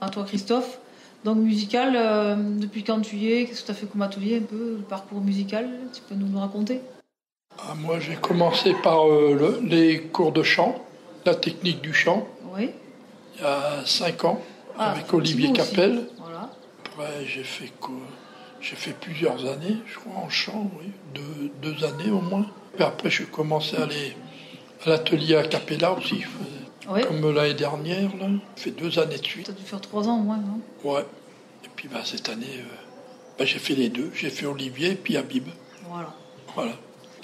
À 0.00 0.08
toi 0.08 0.24
Christophe, 0.24 0.78
donc 1.24 1.38
musical, 1.38 1.94
euh, 1.96 2.36
depuis 2.36 2.84
quand 2.84 3.00
tu 3.00 3.16
y 3.16 3.32
es, 3.32 3.44
qu'est-ce 3.46 3.62
que 3.62 3.66
tu 3.66 3.70
as 3.72 3.74
fait 3.74 3.86
comme 3.86 4.02
atelier 4.02 4.36
un 4.38 4.42
peu, 4.42 4.76
le 4.78 4.84
parcours 4.88 5.20
musical, 5.20 5.68
tu 5.92 6.00
peux 6.02 6.14
nous 6.14 6.30
le 6.32 6.38
raconter? 6.38 6.80
Ah, 7.58 7.74
moi, 7.74 7.98
j'ai 7.98 8.14
commencé 8.14 8.74
par 8.82 9.08
euh, 9.08 9.34
le- 9.34 9.66
les 9.68 10.00
cours 10.02 10.32
de 10.32 10.42
chant, 10.44 10.84
la 11.26 11.34
technique 11.34 11.80
du 11.80 11.92
chant, 11.92 12.26
Oui. 12.54 12.70
il 13.36 13.42
y 13.42 13.44
a 13.44 13.82
cinq 13.84 14.24
ans, 14.24 14.40
Ah, 14.78 14.92
avec 14.92 15.12
Olivier. 15.12 15.52
Capel. 15.52 16.06
Voilà. 16.18 16.50
Après, 16.86 17.24
j'ai 17.26 17.42
fait 17.42 17.72
J'ai 18.60 18.74
fait 18.74 18.92
plusieurs 18.92 19.44
années, 19.46 19.76
je 19.86 19.98
crois, 20.00 20.20
en 20.20 20.28
chant, 20.28 20.68
oui, 20.80 20.90
deux, 21.14 21.50
deux 21.62 21.84
années 21.84 22.10
au 22.10 22.20
moins. 22.20 22.44
Puis 22.74 22.82
après, 22.84 23.08
je 23.08 23.14
suis 23.22 23.26
commencé 23.26 23.76
à 23.76 23.82
aller 23.84 24.16
à 24.84 24.90
l'atelier 24.90 25.36
à 25.36 25.44
Capella 25.44 25.92
aussi, 25.92 26.20
je 26.20 26.26
faisais- 26.26 26.67
Oui. 26.88 27.02
comme 27.02 27.34
l'année 27.34 27.54
dernière, 27.54 28.16
là. 28.16 28.26
Fait 28.56 28.70
deux 28.70 28.98
années 28.98 29.18
de 29.18 29.24
suite. 29.24 29.44
Tu 29.46 29.50
as 29.50 29.54
dû 29.54 29.62
faire 29.62 29.80
trois 29.80 30.08
ans 30.08 30.18
au 30.20 30.22
moins, 30.22 30.38
non? 30.38 30.60
Ouais. 30.84 31.04
Et 31.64 31.68
puis 31.74 31.88
bah, 31.88 32.00
cette 32.04 32.28
année, 32.28 32.46
euh, 32.58 32.74
bah, 33.38 33.44
j'ai 33.44 33.58
fait 33.58 33.74
les 33.74 33.88
deux. 33.88 34.10
J'ai 34.14 34.30
fait 34.30 34.46
Olivier 34.46 34.92
et 34.92 34.94
puis 34.94 35.16
Habib. 35.16 35.48
Voilà. 35.88 36.14
Voilà. 36.54 36.72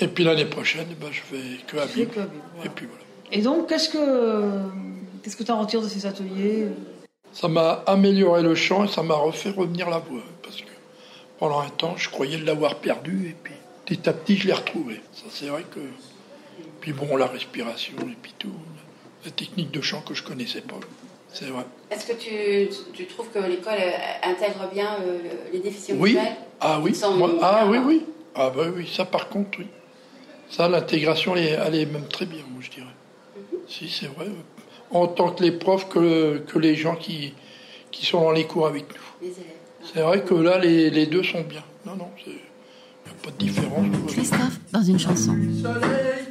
Et 0.00 0.08
puis 0.08 0.24
l'année 0.24 0.44
prochaine, 0.46 0.86
bah, 1.00 1.06
je 1.12 1.20
fais 1.20 1.64
que 1.66 1.76
Habib. 1.78 2.10
que 2.10 2.20
Habib, 2.20 2.40
voilà. 2.54 2.66
Et 2.66 2.68
puis 2.74 2.86
voilà. 2.86 3.04
Et 3.32 3.42
donc, 3.42 3.68
qu'est-ce 3.68 3.88
que 3.88 4.60
qu'est-ce 5.22 5.36
que 5.36 5.44
tu 5.44 5.50
en 5.50 5.60
retires 5.60 5.82
de 5.82 5.88
ces 5.88 6.04
ateliers? 6.04 6.68
Ça 7.32 7.48
m'a 7.48 7.82
amélioré 7.86 8.42
le 8.42 8.54
chant 8.54 8.84
et 8.84 8.88
ça 8.88 9.02
m'a 9.02 9.14
refait 9.14 9.50
revenir 9.50 9.88
la 9.88 9.98
voix. 9.98 10.22
Parce 10.42 10.56
que 10.60 10.70
pendant 11.38 11.60
un 11.60 11.68
temps, 11.70 11.96
je 11.96 12.10
croyais 12.10 12.38
l'avoir 12.38 12.76
perdu 12.76 13.28
et 13.30 13.36
puis 13.42 13.54
petit 13.86 14.08
à 14.08 14.12
petit, 14.12 14.36
je 14.36 14.46
l'ai 14.48 14.52
retrouvé. 14.52 15.00
Ça, 15.12 15.24
c'est 15.30 15.46
vrai 15.46 15.64
que 15.70 15.80
Puis 16.80 16.92
bon, 16.92 17.16
la 17.16 17.26
respiration 17.26 17.94
et 18.02 18.16
puis 18.20 18.34
tout. 18.38 18.52
Technique 19.30 19.70
de 19.70 19.80
chant 19.80 20.00
que 20.00 20.14
je 20.14 20.22
connaissais 20.22 20.60
pas. 20.60 20.76
C'est 21.32 21.46
vrai. 21.46 21.64
Est-ce 21.90 22.06
que 22.06 22.12
tu, 22.12 22.68
tu 22.92 23.06
trouves 23.06 23.28
que 23.30 23.40
l'école 23.40 23.74
euh, 23.78 23.90
intègre 24.30 24.68
bien 24.72 24.98
euh, 25.02 25.18
les 25.52 25.58
déficients 25.58 25.96
Oui. 25.98 26.10
visuels? 26.10 26.36
Ah 26.60 26.78
oui, 26.80 26.96
moi- 27.18 27.30
ah 27.42 27.66
oui, 27.68 27.78
oui. 27.84 28.04
Ah 28.36 28.50
bah 28.54 28.64
oui, 28.74 28.88
ça 28.92 29.04
par 29.04 29.28
contre, 29.28 29.58
oui. 29.58 29.66
Ça, 30.50 30.68
l'intégration, 30.68 31.34
elle, 31.34 31.44
est- 31.44 31.58
elle 31.66 31.74
est 31.74 31.86
même 31.86 32.06
très 32.06 32.26
bien, 32.26 32.42
moi, 32.52 32.60
je 32.62 32.70
dirais. 32.70 32.86
Si, 33.68 33.88
c'est 33.88 34.06
vrai. 34.06 34.26
En 34.90 35.06
tant 35.08 35.30
que 35.30 35.42
les 35.42 35.50
profs 35.52 35.88
que, 35.88 36.38
que 36.46 36.58
les 36.58 36.76
gens 36.76 36.94
qui, 36.94 37.34
qui 37.90 38.06
sont 38.06 38.20
dans 38.20 38.30
les 38.30 38.44
cours 38.44 38.66
avec 38.68 38.84
nous. 39.22 39.28
C'est 39.92 40.00
vrai 40.02 40.22
que 40.22 40.34
là, 40.34 40.58
les, 40.58 40.90
les 40.90 41.06
deux 41.06 41.22
sont 41.24 41.40
bien. 41.42 41.64
Non, 41.84 41.96
non, 41.96 42.08
il 42.26 42.32
n'y 42.34 42.38
a 43.10 43.14
pas 43.24 43.30
de 43.30 43.36
différence. 43.36 43.86
Christophe 44.08 44.58
dans 44.72 44.82
une 44.82 44.98
chanson. 44.98 45.32
soleil 45.62 46.24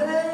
a 0.00 0.31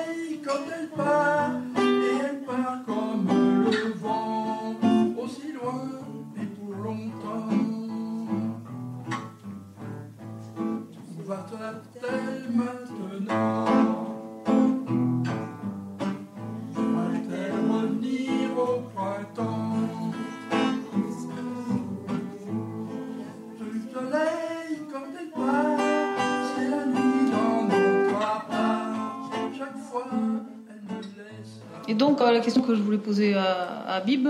donc, 31.99 32.21
euh, 32.21 32.31
la 32.33 32.41
question 32.41 32.63
que 32.63 32.75
je 32.75 32.81
voulais 32.81 32.99
poser 32.99 33.35
à, 33.35 33.83
à 33.87 34.01
Bib, 34.01 34.27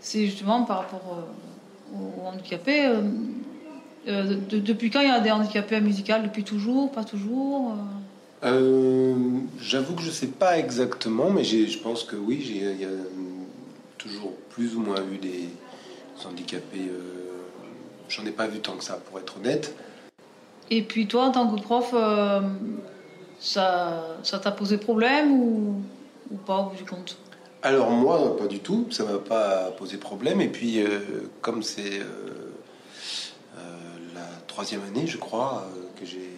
c'est 0.00 0.26
justement 0.26 0.64
par 0.64 0.78
rapport 0.78 1.18
euh, 1.18 1.96
aux 1.96 2.26
handicapés. 2.26 2.86
euh, 2.86 3.02
de- 4.06 4.58
depuis 4.58 4.90
quand 4.90 5.00
il 5.00 5.08
y 5.08 5.10
a 5.10 5.20
des 5.20 5.30
handicapés 5.30 5.80
musicaux 5.80 6.12
Depuis 6.22 6.44
toujours? 6.44 6.90
Pas 6.90 7.04
toujours? 7.04 7.72
Euh 7.72 8.46
Euh, 8.46 9.14
J'avoue 9.58 9.94
que 9.94 10.02
je 10.02 10.10
sais 10.10 10.26
pas 10.26 10.58
exactement, 10.58 11.30
mais 11.30 11.44
je 11.44 11.78
pense 11.78 12.04
que 12.04 12.16
oui, 12.16 12.42
j'ai 12.46 12.58
il 12.72 12.80
y 12.80 12.84
a 12.84 12.88
toujours 13.96 14.32
plus 14.50 14.76
ou 14.76 14.80
moins 14.80 15.00
vu 15.00 15.16
des 15.16 15.48
handicapés. 16.26 16.90
J'en 18.10 18.26
ai 18.26 18.30
pas 18.32 18.46
vu 18.46 18.58
tant 18.60 18.72
que 18.76 18.84
ça, 18.84 18.94
pour 19.06 19.18
être 19.18 19.38
honnête. 19.38 19.74
Et 20.70 20.82
puis 20.82 21.06
toi, 21.06 21.24
en 21.28 21.32
tant 21.32 21.48
que 21.48 21.60
prof, 21.62 21.94
ça 23.40 24.04
ça 24.22 24.38
t'a 24.38 24.50
posé 24.50 24.76
problème 24.76 25.32
ou, 25.32 25.76
ou 26.34 26.36
pas 26.36 26.58
au 26.58 26.64
bout 26.70 26.76
du 26.76 26.84
compte 26.84 27.16
Alors 27.62 27.90
moi, 27.90 28.36
pas 28.36 28.46
du 28.46 28.58
tout, 28.60 28.88
ça 28.90 29.04
m'a 29.04 29.18
pas 29.18 29.70
posé 29.78 29.96
problème. 29.96 30.40
Et 30.40 30.48
puis, 30.48 30.82
euh, 30.82 30.98
comme 31.40 31.62
c'est 31.62 32.00
euh, 32.00 32.04
euh, 33.56 33.60
la 34.14 34.26
troisième 34.48 34.82
année, 34.84 35.06
je 35.06 35.16
crois, 35.18 35.64
euh, 35.76 36.00
que 36.00 36.04
j'ai 36.04 36.30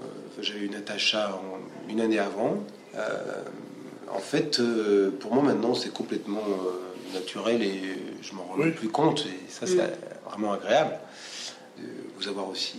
euh, 0.00 0.04
j'avais 0.40 0.60
eu 0.60 0.68
Natacha 0.70 1.34
en- 1.34 1.90
une 1.90 2.00
année 2.00 2.18
avant. 2.18 2.58
euh, 2.94 3.42
en 4.12 4.18
fait, 4.18 4.58
euh, 4.58 5.10
pour 5.20 5.34
moi 5.34 5.42
maintenant, 5.44 5.74
c'est 5.74 5.92
complètement 5.92 6.42
euh, 6.48 7.14
naturel 7.14 7.62
et 7.62 7.80
je 8.22 8.34
m'en 8.34 8.42
rends 8.44 8.56
Oui. 8.58 8.72
plus 8.72 8.88
compte. 8.88 9.20
Et 9.26 9.48
ça, 9.50 9.66
c'est 9.66 9.78
vraiment 10.28 10.52
agréable 10.52 10.98
de 11.78 11.84
vous 12.16 12.26
avoir 12.28 12.48
aussi. 12.48 12.78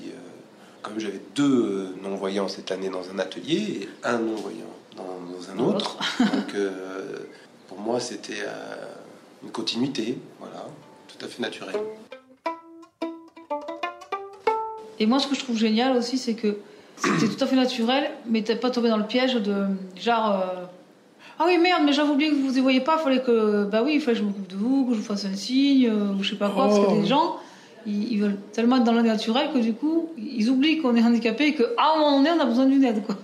Comme 0.82 1.00
j'avais 1.00 1.22
deux 1.36 1.44
euh, 1.64 1.96
non-voyants 2.04 2.48
cette 2.48 2.72
année 2.72 2.90
dans 2.90 3.10
un 3.14 3.20
atelier 3.20 3.82
et 3.84 3.90
un 4.04 4.18
non-voyant 4.18 4.66
dans, 4.98 5.04
dans 5.04 5.52
un 5.52 5.66
autre. 5.70 5.98
Donc, 6.20 6.56
euh, 6.56 7.20
pour 7.68 7.80
moi, 7.80 8.00
c'était 8.00 8.42
euh, 8.46 8.86
une 9.44 9.52
continuité, 9.52 10.18
voilà, 10.40 10.66
tout 11.08 11.24
à 11.26 11.28
fait 11.28 11.42
naturel. 11.42 11.76
Et 15.00 15.06
moi, 15.06 15.20
ce 15.20 15.28
que 15.28 15.36
je 15.36 15.40
trouve 15.44 15.58
génial 15.58 15.98
aussi, 15.98 16.18
c'est 16.18 16.36
que 16.36 16.58
c'était 16.98 17.28
tout 17.34 17.44
à 17.44 17.48
fait 17.48 17.56
naturel, 17.56 18.12
mais 18.28 18.44
t'es 18.44 18.56
pas 18.56 18.70
tombé 18.70 18.90
dans 18.90 18.98
le 18.98 19.06
piège 19.08 19.34
de 19.36 19.66
genre. 20.00 20.32
euh, 20.32 20.66
ah 21.40 21.46
oui, 21.48 21.58
merde, 21.58 21.82
mais 21.86 21.94
j'avais 21.94 22.10
oublié 22.12 22.30
que 22.30 22.36
vous 22.36 22.52
ne 22.52 22.62
voyez 22.62 22.82
pas, 22.82 23.00
fallait 23.00 23.22
que. 23.24 23.64
Bah 23.66 23.82
oui, 23.84 23.94
il 23.96 24.02
fallait 24.02 24.18
que 24.18 24.24
je 24.24 24.28
m'occupe 24.28 24.48
de 24.48 24.56
vous, 24.56 24.86
que 24.86 24.94
je 24.94 25.00
vous 25.00 25.04
fasse 25.06 25.26
un 25.26 25.34
signe, 25.36 25.90
ou 25.92 26.22
je 26.22 26.30
sais 26.32 26.36
pas 26.36 26.50
quoi, 26.50 26.68
parce 26.68 26.78
que 26.80 26.86
Oh. 26.88 27.02
les 27.02 27.08
gens, 27.08 27.38
ils, 27.86 28.14
ils 28.14 28.22
veulent 28.22 28.38
tellement 28.54 28.78
être 28.78 28.84
dans 28.84 28.94
le 28.94 29.02
naturel 29.02 29.52
que 29.54 29.60
du 29.60 29.74
coup, 29.74 30.10
ils 30.18 30.50
oublient 30.50 30.80
qu'on 30.82 30.96
est 30.96 31.04
handicapé 31.04 31.48
et 31.48 31.56
qu'à 31.56 31.64
un 31.78 31.98
moment 32.00 32.18
donné, 32.18 32.32
on 32.32 32.40
a 32.40 32.46
besoin 32.46 32.66
d'une 32.66 32.84
aide, 32.84 33.04
quoi. 33.06 33.18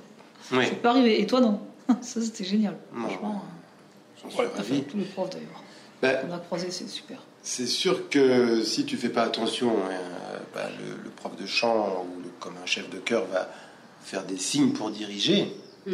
Oui, 0.52 0.66
Ça 0.66 0.76
peut 0.76 0.88
arriver. 0.90 1.22
Et 1.22 1.26
toi, 1.28 1.42
non. 1.42 1.60
Ça, 2.02 2.22
c'était 2.22 2.44
génial. 2.44 2.76
Franchement, 2.94 3.44
j'en 4.24 4.30
suis 4.30 4.40
ravi. 4.58 4.84
tous 4.84 4.98
les 4.98 5.04
profs 5.06 5.30
d'ailleurs. 5.32 5.64
Ben, 6.02 6.28
On 6.30 6.34
a 6.34 6.40
croisé, 6.40 6.68
c'est 6.72 6.88
super. 6.90 7.18
C'est 7.42 7.66
sûr 7.68 8.10
que 8.10 8.62
si 8.64 8.86
tu 8.86 8.98
fais 8.98 9.10
pas 9.10 9.24
attention, 9.24 9.70
euh, 9.90 10.38
bah, 10.54 10.70
le, 10.80 11.04
le 11.04 11.10
prof 11.10 11.36
de 11.38 11.46
chant 11.46 12.06
ou 12.06 12.22
le- 12.22 12.30
comme 12.40 12.54
un 12.62 12.66
chef 12.66 12.90
de 12.90 12.98
chœur 12.98 13.26
va 13.32 13.50
faire 14.04 14.24
des 14.24 14.38
signes 14.38 14.72
pour 14.72 14.90
diriger. 14.92 15.54
Mm. 15.88 15.92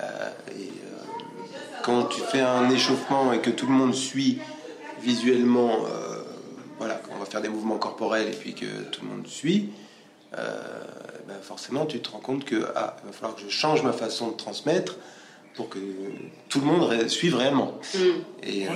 Euh, 0.00 0.04
et 0.50 0.62
euh, 0.62 0.96
quand 1.82 2.04
tu 2.04 2.20
fais 2.20 2.40
un 2.40 2.70
échauffement 2.70 3.32
et 3.32 3.40
que 3.40 3.50
tout 3.50 3.66
le 3.66 3.72
monde 3.72 3.94
suit 3.94 4.38
visuellement, 5.02 5.84
euh, 5.86 6.15
va 7.26 7.30
faire 7.30 7.42
des 7.42 7.48
mouvements 7.48 7.78
corporels 7.78 8.28
et 8.28 8.36
puis 8.36 8.54
que 8.54 8.66
tout 8.90 9.02
le 9.04 9.08
monde 9.14 9.26
suit, 9.26 9.70
euh, 10.38 10.54
ben 11.28 11.36
forcément 11.42 11.86
tu 11.86 12.00
te 12.00 12.10
rends 12.10 12.20
compte 12.20 12.44
que 12.44 12.66
ah, 12.74 12.96
il 13.02 13.06
va 13.08 13.12
falloir 13.12 13.34
que 13.36 13.42
je 13.42 13.48
change 13.48 13.82
ma 13.82 13.92
façon 13.92 14.28
de 14.30 14.36
transmettre 14.36 14.96
pour 15.54 15.68
que 15.68 15.78
tout 16.48 16.60
le 16.60 16.66
monde 16.66 16.82
ré- 16.84 17.08
suive 17.08 17.36
réellement. 17.36 17.78
Mm. 17.94 17.98
Et 18.42 18.68
euh, 18.68 18.70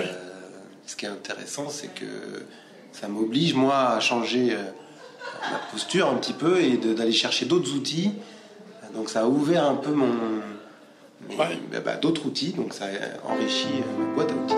ce 0.86 0.96
qui 0.96 1.06
est 1.06 1.08
intéressant, 1.08 1.68
c'est 1.68 1.92
que 1.94 2.06
ça 2.92 3.06
m'oblige, 3.08 3.54
moi, 3.54 3.90
à 3.90 4.00
changer 4.00 4.52
euh, 4.52 4.62
ma 5.52 5.58
posture 5.70 6.08
un 6.08 6.16
petit 6.16 6.32
peu 6.32 6.60
et 6.60 6.76
d'aller 6.76 7.12
chercher 7.12 7.44
d'autres 7.46 7.72
outils. 7.74 8.12
Donc 8.94 9.08
ça 9.10 9.20
a 9.20 9.26
ouvert 9.26 9.64
un 9.66 9.76
peu 9.76 9.92
mon... 9.92 10.10
Ouais. 11.38 11.58
bah, 11.70 11.80
bah, 11.84 11.96
d'autres 11.96 12.26
outils, 12.26 12.52
donc 12.54 12.72
ça 12.72 12.86
a 12.86 13.30
enrichi 13.30 13.68
ma 13.98 14.14
boîte 14.14 14.30
à 14.32 14.34
outils. 14.34 14.54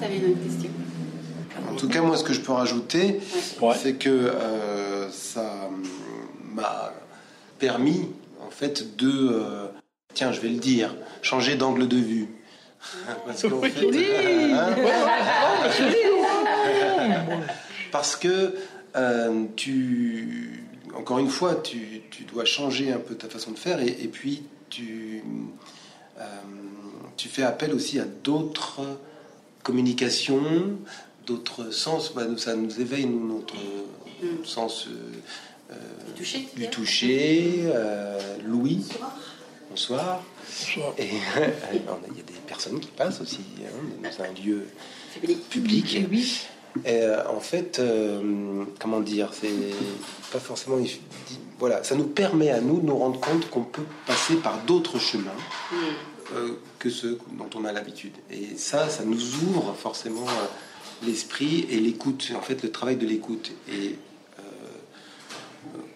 Tu 0.00 0.04
avais 0.04 0.16
une 0.18 0.32
autre 0.32 0.42
question. 0.42 0.70
En 1.70 1.74
tout 1.76 1.88
cas, 1.88 2.02
moi, 2.02 2.16
ce 2.16 2.24
que 2.24 2.32
je 2.32 2.40
peux 2.40 2.52
rajouter, 2.52 3.20
Ouais. 3.60 3.74
c'est 3.80 3.94
que 3.94 4.08
euh, 4.08 5.10
ça 5.10 5.68
m'a 6.54 6.92
permis, 7.58 8.08
en 8.46 8.50
fait, 8.50 8.96
de... 8.96 9.08
euh, 9.10 9.66
tiens, 10.14 10.32
je 10.32 10.40
vais 10.40 10.48
le 10.48 10.58
dire, 10.58 10.94
changer 11.22 11.56
d'angle 11.56 11.86
de 11.88 11.96
vue. 11.96 12.28
Parce 13.26 13.42
qu'en 13.42 13.60
fait, 13.60 14.54
hein, 14.54 14.74
Parce 17.92 18.16
que 18.16 18.54
euh, 18.96 19.44
tu, 19.56 20.64
encore 20.96 21.18
une 21.18 21.28
fois, 21.28 21.56
tu, 21.56 22.02
tu 22.10 22.24
dois 22.24 22.44
changer 22.44 22.92
un 22.92 22.98
peu 22.98 23.14
ta 23.16 23.28
façon 23.28 23.50
de 23.52 23.58
faire 23.58 23.80
et, 23.80 23.88
et 24.02 24.08
puis 24.08 24.42
tu, 24.70 25.22
euh, 26.18 26.22
tu 27.16 27.28
fais 27.28 27.42
appel 27.42 27.72
aussi 27.74 27.98
à 28.00 28.04
d'autres 28.04 28.80
communications, 29.62 30.42
d'autres 31.26 31.70
sens. 31.70 32.12
Bah, 32.14 32.22
ça 32.36 32.54
nous 32.54 32.80
éveille 32.80 33.06
nous, 33.06 33.26
notre 33.38 33.54
Mm. 34.22 34.44
sens 34.44 34.86
euh, 34.86 35.74
Du 36.14 36.20
toucher 36.20 36.48
du 36.56 36.68
toucher. 36.68 37.54
euh, 37.66 38.18
Louis, 38.44 38.84
bonsoir. 39.70 40.22
Bonsoir. 40.46 40.92
Et 40.98 41.06
il 41.72 42.16
y 42.16 42.20
a 42.20 42.22
des 42.26 42.32
personnes 42.46 42.80
qui 42.80 42.88
passent 42.88 43.20
aussi 43.22 43.40
hein, 43.64 43.70
dans 44.02 44.24
un 44.24 44.32
lieu 44.44 44.66
Public. 45.48 46.06
oui. 46.10 46.42
Et, 46.84 47.00
euh, 47.02 47.26
en 47.28 47.40
fait, 47.40 47.78
euh, 47.80 48.64
comment 48.78 49.00
dire, 49.00 49.30
c'est 49.32 49.48
pas 50.30 50.38
forcément. 50.38 50.76
Voilà, 51.58 51.82
ça 51.82 51.94
nous 51.96 52.04
permet 52.08 52.50
à 52.50 52.60
nous 52.60 52.80
de 52.80 52.86
nous 52.86 52.96
rendre 52.96 53.18
compte 53.20 53.48
qu'on 53.50 53.64
peut 53.64 53.82
passer 54.06 54.34
par 54.36 54.58
d'autres 54.66 54.98
chemins 54.98 55.30
Mm. 55.72 55.76
Euh, 56.34 56.58
que 56.78 56.90
ceux 56.90 57.18
dont 57.38 57.50
on 57.54 57.64
a 57.64 57.72
l'habitude. 57.72 58.12
Et 58.30 58.56
ça, 58.56 58.88
ça 58.88 59.04
nous 59.04 59.34
ouvre 59.44 59.74
forcément 59.74 60.26
euh, 60.28 61.06
l'esprit 61.06 61.66
et 61.70 61.78
l'écoute, 61.80 62.32
en 62.36 62.40
fait, 62.40 62.62
le 62.62 62.70
travail 62.70 62.96
de 62.96 63.06
l'écoute. 63.06 63.52
Et 63.68 63.96
euh, 64.38 64.42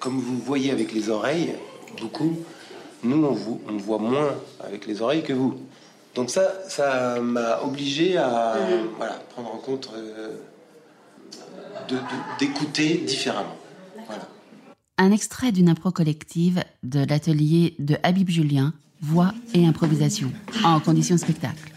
comme 0.01 0.19
vous 0.19 0.39
voyez 0.39 0.71
avec 0.71 0.93
les 0.93 1.09
oreilles, 1.11 1.55
beaucoup, 2.01 2.37
nous, 3.03 3.25
on, 3.25 3.33
vous- 3.33 3.61
on 3.69 3.77
voit 3.77 3.99
moins 3.99 4.35
avec 4.61 4.87
les 4.87 5.03
oreilles 5.03 5.23
que 5.23 5.33
vous. 5.33 5.55
Donc 6.15 6.31
ça, 6.31 6.53
ça 6.69 7.21
m'a 7.21 7.61
obligé 7.63 8.17
à 8.17 8.55
Mhm. 8.57 8.89
voilà, 8.99 9.15
prendre 9.31 9.53
en 9.53 9.59
compte, 9.59 9.91
euh, 9.95 10.37
de- 11.89 11.97
de- 11.97 12.01
d'écouter 12.39 12.99
différemment. 12.99 13.57
Voilà. 14.07 14.29
Un 14.97 15.11
extrait 15.11 15.51
d'une 15.51 15.69
impro 15.69 15.91
collective 15.91 16.63
de 16.85 17.05
l'atelier 17.05 17.75
de 17.81 17.97
Habib 18.05 18.29
Julien, 18.31 18.73
voix 19.05 19.35
et 19.53 19.65
improvisation, 19.65 20.33
en 20.65 20.81
conditions 20.81 21.19
spectacle. 21.19 21.74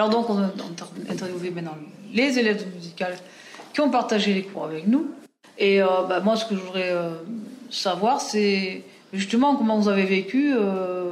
Alors 0.00 0.08
donc, 0.08 0.30
on 0.30 0.38
a 0.38 0.50
interviewé 1.10 1.50
maintenant 1.50 1.76
les 2.10 2.38
élèves 2.38 2.64
de 2.64 2.74
musicale 2.74 3.18
qui 3.74 3.82
ont 3.82 3.90
partagé 3.90 4.32
les 4.32 4.44
cours 4.44 4.64
avec 4.64 4.86
nous. 4.86 5.10
Et 5.58 5.82
euh, 5.82 5.86
bah, 6.08 6.20
moi, 6.20 6.36
ce 6.36 6.46
que 6.46 6.54
je 6.56 6.60
voudrais 6.60 6.90
euh, 6.90 7.10
savoir, 7.68 8.18
c'est 8.22 8.82
justement 9.12 9.56
comment 9.56 9.78
vous 9.78 9.90
avez 9.90 10.06
vécu 10.06 10.54
euh, 10.56 11.10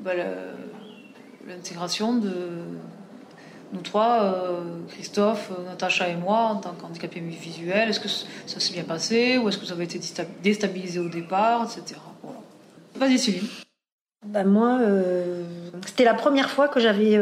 bah, 0.00 0.10
l'intégration 1.48 2.12
de 2.18 2.30
nous 3.72 3.80
trois, 3.80 4.36
Christophe, 4.88 5.50
Natacha 5.64 6.10
et 6.10 6.16
moi, 6.16 6.40
en 6.40 6.56
tant 6.56 6.72
qu'handicapés 6.72 7.20
visuels. 7.20 7.88
Est-ce 7.88 8.00
que 8.00 8.08
ça 8.08 8.60
s'est 8.60 8.74
bien 8.74 8.84
passé 8.84 9.38
ou 9.38 9.48
est-ce 9.48 9.56
que 9.56 9.64
vous 9.64 9.72
avez 9.72 9.84
été 9.84 9.98
désta- 9.98 10.26
déstabilisé 10.42 10.98
au 10.98 11.08
départ, 11.08 11.62
etc. 11.64 11.98
Vas-y, 12.96 13.18
Céline. 13.18 13.48
Bah, 14.26 14.44
moi, 14.44 14.78
c'était 15.86 16.04
la 16.04 16.12
première 16.12 16.50
fois 16.50 16.68
que 16.68 16.80
j'avais 16.80 17.18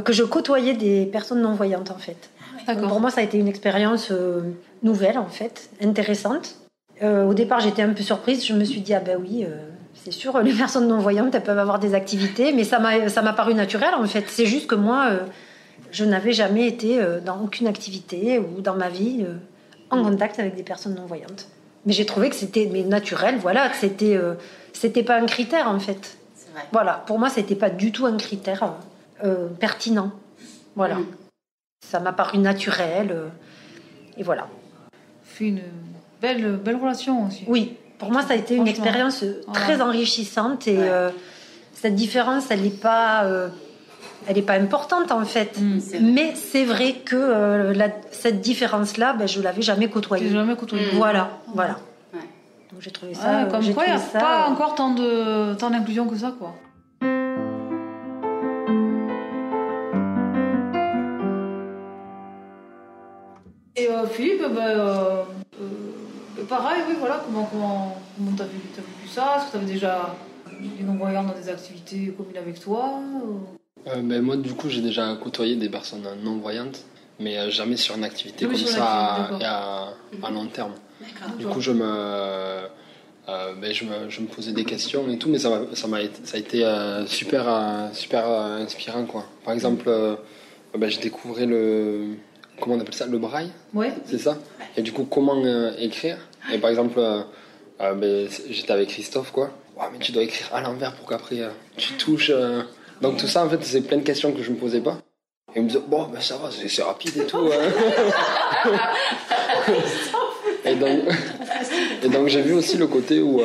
que 0.00 0.12
je 0.12 0.22
côtoyais 0.22 0.74
des 0.74 1.06
personnes 1.06 1.42
non 1.42 1.54
voyantes 1.54 1.90
en 1.90 1.98
fait. 1.98 2.30
Donc, 2.66 2.88
pour 2.88 3.00
moi, 3.00 3.10
ça 3.10 3.20
a 3.20 3.24
été 3.24 3.38
une 3.38 3.48
expérience 3.48 4.08
euh, 4.10 4.40
nouvelle 4.82 5.18
en 5.18 5.26
fait, 5.26 5.70
intéressante. 5.82 6.56
Euh, 7.02 7.26
au 7.26 7.34
départ, 7.34 7.60
j'étais 7.60 7.82
un 7.82 7.92
peu 7.92 8.02
surprise. 8.02 8.46
Je 8.46 8.54
me 8.54 8.64
suis 8.64 8.80
dit 8.80 8.94
ah 8.94 9.00
ben 9.00 9.18
oui, 9.20 9.44
euh, 9.44 9.68
c'est 9.94 10.12
sûr, 10.12 10.38
les 10.40 10.52
personnes 10.52 10.88
non 10.88 10.98
voyantes 10.98 11.34
elles 11.34 11.42
peuvent 11.42 11.58
avoir 11.58 11.78
des 11.78 11.94
activités, 11.94 12.52
mais 12.52 12.64
ça 12.64 12.78
m'a 12.78 13.32
paru 13.32 13.54
naturel 13.54 13.94
en 13.94 14.06
fait. 14.06 14.24
C'est 14.28 14.46
juste 14.46 14.66
que 14.66 14.74
moi, 14.74 15.08
euh, 15.10 15.18
je 15.90 16.04
n'avais 16.04 16.32
jamais 16.32 16.66
été 16.66 17.00
euh, 17.00 17.20
dans 17.20 17.40
aucune 17.42 17.66
activité 17.66 18.38
ou 18.38 18.60
dans 18.60 18.74
ma 18.74 18.88
vie 18.88 19.18
euh, 19.22 19.34
en 19.90 20.02
contact 20.02 20.38
avec 20.40 20.54
des 20.54 20.62
personnes 20.62 20.94
non 20.94 21.06
voyantes. 21.06 21.48
Mais 21.84 21.92
j'ai 21.92 22.06
trouvé 22.06 22.30
que 22.30 22.36
c'était 22.36 22.68
mais 22.72 22.82
naturel, 22.82 23.36
voilà, 23.40 23.68
que 23.68 23.76
c'était 23.76 24.16
euh, 24.16 24.34
c'était 24.72 25.02
pas 25.02 25.16
un 25.16 25.26
critère 25.26 25.68
en 25.68 25.78
fait. 25.78 26.16
Voilà, 26.70 27.02
pour 27.06 27.18
moi, 27.18 27.30
c'était 27.30 27.54
pas 27.54 27.70
du 27.70 27.92
tout 27.92 28.06
un 28.06 28.16
critère 28.16 28.74
euh, 29.24 29.48
pertinent. 29.48 30.10
Voilà. 30.76 30.96
Ça 31.84 32.00
m'a 32.00 32.12
paru 32.12 32.38
naturel. 32.38 33.08
euh, 33.12 33.28
et 34.16 34.22
voilà. 34.22 34.46
Fait 35.24 35.46
une 35.48 35.60
belle, 36.20 36.56
belle 36.56 36.76
relation 36.76 37.26
aussi. 37.26 37.44
Oui, 37.46 37.76
pour 37.98 38.10
moi, 38.12 38.22
ça 38.22 38.34
a 38.34 38.36
été 38.36 38.54
une 38.56 38.68
expérience 38.68 39.24
très 39.52 39.76
Ouais. 39.76 39.82
enrichissante. 39.82 40.66
Et 40.68 40.76
Ouais. 40.76 40.88
euh, 40.88 41.10
cette 41.74 41.94
différence, 41.94 42.50
elle 42.50 42.62
n'est 42.62 42.70
pas, 42.70 43.26
elle 44.28 44.44
pas 44.44 44.54
importante 44.54 45.10
en 45.12 45.24
fait. 45.24 45.58
Mm. 45.60 45.80
C'est. 45.80 46.00
Mais 46.00 46.34
c'est 46.34 46.64
vrai 46.64 46.94
que 47.04 47.72
la- 47.74 47.90
cette 48.12 48.40
différence-là, 48.40 49.14
ben, 49.14 49.26
je 49.26 49.40
l'avais 49.40 49.62
jamais 49.62 49.88
côtoyée. 49.88 50.28
jamais 50.30 50.54
côtoyé. 50.56 50.86
Mm. 50.92 50.96
Voilà, 50.96 51.30
voilà. 51.54 51.78
Ouais. 52.12 52.20
Donc 52.72 52.80
j'ai 52.80 52.90
trouvé 52.90 53.14
ça. 53.14 53.48
comme 53.50 53.72
quoi, 53.74 53.84
il 53.86 53.90
n'y 53.92 53.96
a 53.96 53.98
ça, 53.98 54.18
pas 54.20 54.46
encore 54.48 54.74
tant 54.74 54.94
de 54.94 55.54
tant 55.54 55.70
d'inclusion 55.70 56.06
que 56.06 56.16
ça, 56.16 56.32
quoi. 56.38 56.54
Philippe, 64.12 64.40
ben, 64.42 64.56
euh, 64.58 65.22
euh, 65.60 66.44
pareil, 66.48 66.82
oui, 66.88 66.94
voilà, 66.98 67.22
comment 67.24 67.44
comment 67.50 67.96
comment 68.16 68.30
t'as 68.36 68.44
vécu, 68.44 68.68
t'as 68.74 68.82
vécu 68.82 69.08
ça? 69.08 69.36
Est-ce 69.36 69.46
que 69.48 69.52
t'avais 69.52 69.72
déjà 69.72 70.14
des 70.60 70.84
non-voyants 70.84 71.24
dans 71.24 71.34
des 71.34 71.48
activités 71.48 72.12
communes 72.16 72.36
avec 72.36 72.60
toi 72.60 73.00
Euh, 73.88 74.00
ben, 74.02 74.22
moi, 74.22 74.36
du 74.36 74.52
coup, 74.54 74.68
j'ai 74.68 74.80
déjà 74.82 75.14
côtoyé 75.22 75.56
des 75.56 75.68
personnes 75.68 76.06
non-voyantes, 76.22 76.84
mais 77.18 77.38
euh, 77.38 77.50
jamais 77.50 77.76
sur 77.76 77.96
une 77.96 78.04
activité 78.04 78.44
Jamais 78.44 78.56
comme 78.58 78.66
ça 78.66 79.14
activité, 79.24 79.44
à, 79.44 79.88
à- 80.22 80.26
à 80.26 80.30
long 80.30 80.46
terme. 80.46 80.72
D'accord. 81.00 81.36
Du 81.36 81.46
coup, 81.46 81.60
je 81.60 81.72
me, 81.72 81.84
euh, 81.84 82.68
ben, 83.60 83.72
je 83.72 83.84
me, 83.84 84.08
je 84.08 84.20
me 84.20 84.26
posais 84.26 84.52
des 84.52 84.64
questions 84.64 85.08
et 85.10 85.18
tout, 85.18 85.28
mais 85.28 85.38
ça, 85.38 85.50
ça, 85.74 85.86
m'a 85.88 86.00
été, 86.02 86.20
ça 86.24 86.36
a 86.36 86.40
été 86.40 86.64
euh, 86.64 87.06
super, 87.06 87.44
euh, 87.48 87.88
super 87.92 88.26
inspirant, 88.28 89.04
quoi. 89.04 89.24
Par 89.44 89.54
exemple, 89.54 89.90
ben, 90.78 90.88
j'ai 90.88 91.00
découvert 91.00 91.46
le, 91.46 92.14
comment 92.62 92.76
on 92.76 92.80
appelle 92.80 92.94
ça, 92.94 93.06
le 93.06 93.18
braille, 93.18 93.50
Ouais. 93.74 93.92
c'est 94.06 94.18
ça 94.18 94.38
Et 94.76 94.82
du 94.82 94.92
coup, 94.92 95.04
comment 95.04 95.36
euh, 95.44 95.72
écrire 95.78 96.16
Et 96.52 96.58
par 96.58 96.70
exemple, 96.70 96.98
euh, 96.98 97.22
euh, 97.80 97.94
ben, 97.94 98.28
j'étais 98.48 98.72
avec 98.72 98.88
Christophe, 98.90 99.32
quoi. 99.32 99.50
Ouais, 99.76 99.86
mais 99.92 99.98
tu 99.98 100.12
dois 100.12 100.22
écrire 100.22 100.48
à 100.54 100.60
l'envers 100.60 100.94
pour 100.94 101.08
qu'après 101.08 101.36
tu 101.76 101.94
touches. 101.94 102.30
Donc 103.00 103.16
tout 103.16 103.26
ça, 103.26 103.44
en 103.44 103.48
fait, 103.48 103.62
c'est 103.64 103.80
plein 103.80 103.96
de 103.98 104.02
questions 104.02 104.32
que 104.32 104.42
je 104.42 104.50
me 104.50 104.56
posais 104.56 104.80
pas. 104.80 104.98
Et 105.54 105.58
il 105.58 105.62
me 105.64 105.68
disait, 105.68 105.80
bon, 105.86 106.04
ben 106.04 106.20
ça 106.20 106.36
va, 106.36 106.50
c'est 106.50 106.82
rapide 106.82 107.16
et 107.18 107.26
tout. 107.26 107.38
hein. 107.38 108.70
et 110.64 110.74
donc, 110.76 111.00
et 112.04 112.08
donc 112.08 112.28
j'ai 112.28 112.42
vu 112.42 112.52
aussi 112.54 112.76
le 112.78 112.86
côté 112.86 113.20
où 113.20 113.40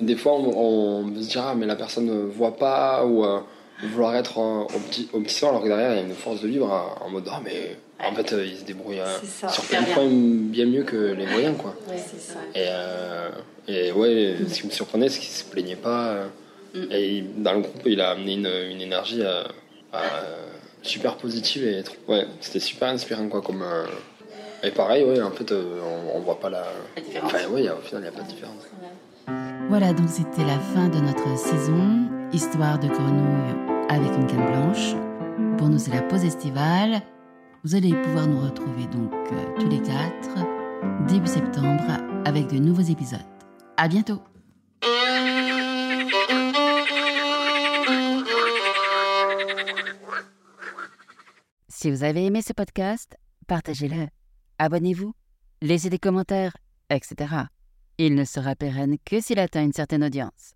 des 0.00 0.16
fois 0.16 0.32
on, 0.32 1.04
on 1.06 1.22
se 1.22 1.28
dira, 1.28 1.50
ah, 1.50 1.54
mais 1.54 1.66
la 1.66 1.76
personne 1.76 2.06
ne 2.06 2.24
voit 2.24 2.56
pas 2.56 3.04
ou 3.04 3.24
vouloir 3.82 4.14
être 4.16 4.38
euh, 4.38 4.62
au 4.62 4.78
petit, 4.88 5.08
au 5.12 5.20
petit 5.20 5.34
son, 5.34 5.48
alors 5.48 5.62
que 5.62 5.68
derrière 5.68 5.92
il 5.92 5.96
y 5.96 6.00
a 6.00 6.06
une 6.06 6.14
force 6.14 6.40
de 6.40 6.48
vivre 6.48 6.72
euh, 6.72 7.04
en 7.04 7.10
mode, 7.10 7.28
ah, 7.30 7.40
mais 7.44 7.76
en 8.04 8.14
fait 8.14 8.32
euh, 8.32 8.44
il 8.46 8.56
se 8.58 8.64
débrouille 8.64 9.00
C'est 9.20 9.26
ça. 9.26 9.48
sur 9.48 9.64
plein 9.64 9.82
de 9.82 9.86
points 9.86 10.08
bien 10.08 10.66
mieux 10.66 10.82
que 10.84 10.96
les 10.96 11.26
moyens, 11.26 11.56
quoi. 11.58 11.74
Ouais, 11.88 11.96
c'est 11.98 12.20
ça. 12.20 12.38
Et, 12.54 12.66
euh, 12.68 13.28
et 13.68 13.92
ouais, 13.92 14.36
ce 14.48 14.60
qui 14.60 14.66
me 14.66 14.72
surprenait, 14.72 15.08
c'est 15.08 15.20
qu'il 15.20 15.30
se 15.30 15.44
plaignait 15.44 15.76
pas. 15.76 16.08
euh, 16.08 16.26
Mm. 16.76 16.86
Et 16.90 17.08
il- 17.18 17.40
dans 17.40 17.52
le 17.52 17.60
groupe, 17.60 17.82
il 17.86 18.00
a 18.00 18.10
amené 18.10 18.32
une, 18.34 18.50
une 18.72 18.80
énergie 18.80 19.22
euh, 19.22 19.44
euh, 19.94 19.98
super 20.82 21.14
positive 21.16 21.64
et 21.68 21.84
trop- 21.84 21.94
ouais, 22.08 22.26
c'était 22.40 22.58
super 22.58 22.88
inspirant 22.88 23.28
quoi. 23.28 23.42
Comme, 23.42 23.62
euh, 23.62 23.84
et 24.64 24.72
pareil, 24.72 25.04
ouais, 25.04 25.22
en 25.22 25.30
fait, 25.30 25.52
euh, 25.52 25.78
on, 26.12 26.16
on 26.18 26.20
voit 26.22 26.40
pas 26.40 26.50
la. 26.50 26.64
La 26.96 27.02
différence. 27.02 27.32
Enfin, 27.32 27.46
ouais, 27.50 27.70
au 27.70 27.76
final, 27.80 27.98
il 27.98 28.00
n'y 28.00 28.08
a 28.08 28.10
pas 28.10 28.22
de 28.22 28.26
différence. 28.28 28.64
Voilà, 29.68 29.92
donc 29.92 30.08
c'était 30.08 30.42
la 30.44 30.58
fin 30.58 30.88
de 30.88 30.98
notre 30.98 31.38
saison. 31.38 32.08
Histoire 32.32 32.80
de 32.80 32.88
grenouille 32.88 33.54
avec 33.88 34.10
une 34.16 34.26
canne 34.26 34.46
blanche. 34.46 34.94
Pour 35.58 35.68
nous, 35.68 35.78
c'est 35.78 35.92
la 35.92 36.02
pause 36.02 36.24
estivale. 36.24 37.02
Vous 37.64 37.74
allez 37.74 37.94
pouvoir 38.02 38.26
nous 38.26 38.40
retrouver 38.40 38.86
donc 38.86 39.12
euh, 39.32 39.58
tous 39.58 39.68
les 39.68 39.80
quatre 39.80 40.46
début 41.08 41.26
septembre 41.26 41.84
avec 42.24 42.48
de 42.48 42.58
nouveaux 42.58 42.82
épisodes. 42.82 43.20
À 43.76 43.88
bientôt! 43.88 44.22
Si 51.68 51.90
vous 51.90 52.02
avez 52.02 52.24
aimé 52.24 52.40
ce 52.40 52.52
podcast, 52.52 53.16
partagez-le, 53.46 54.08
abonnez-vous, 54.58 55.12
laissez 55.60 55.90
des 55.90 55.98
commentaires, 55.98 56.56
etc. 56.88 57.34
Il 57.98 58.14
ne 58.14 58.24
sera 58.24 58.56
pérenne 58.56 58.96
que 59.04 59.20
s'il 59.20 59.38
atteint 59.38 59.64
une 59.64 59.72
certaine 59.72 60.04
audience. 60.04 60.54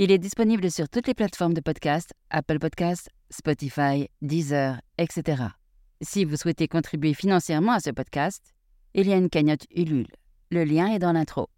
Il 0.00 0.12
est 0.12 0.18
disponible 0.18 0.70
sur 0.70 0.88
toutes 0.88 1.08
les 1.08 1.14
plateformes 1.14 1.54
de 1.54 1.60
podcast, 1.60 2.12
Apple 2.30 2.60
Podcasts, 2.60 3.10
Spotify, 3.30 4.08
Deezer, 4.22 4.80
etc. 4.96 5.42
Si 6.00 6.24
vous 6.24 6.36
souhaitez 6.36 6.68
contribuer 6.68 7.14
financièrement 7.14 7.72
à 7.72 7.80
ce 7.80 7.90
podcast, 7.90 8.54
il 8.94 9.08
y 9.08 9.12
a 9.12 9.16
une 9.16 9.28
cagnotte 9.28 9.66
Ulule. 9.74 10.06
Le 10.52 10.62
lien 10.62 10.86
est 10.86 11.00
dans 11.00 11.10
l'intro. 11.10 11.48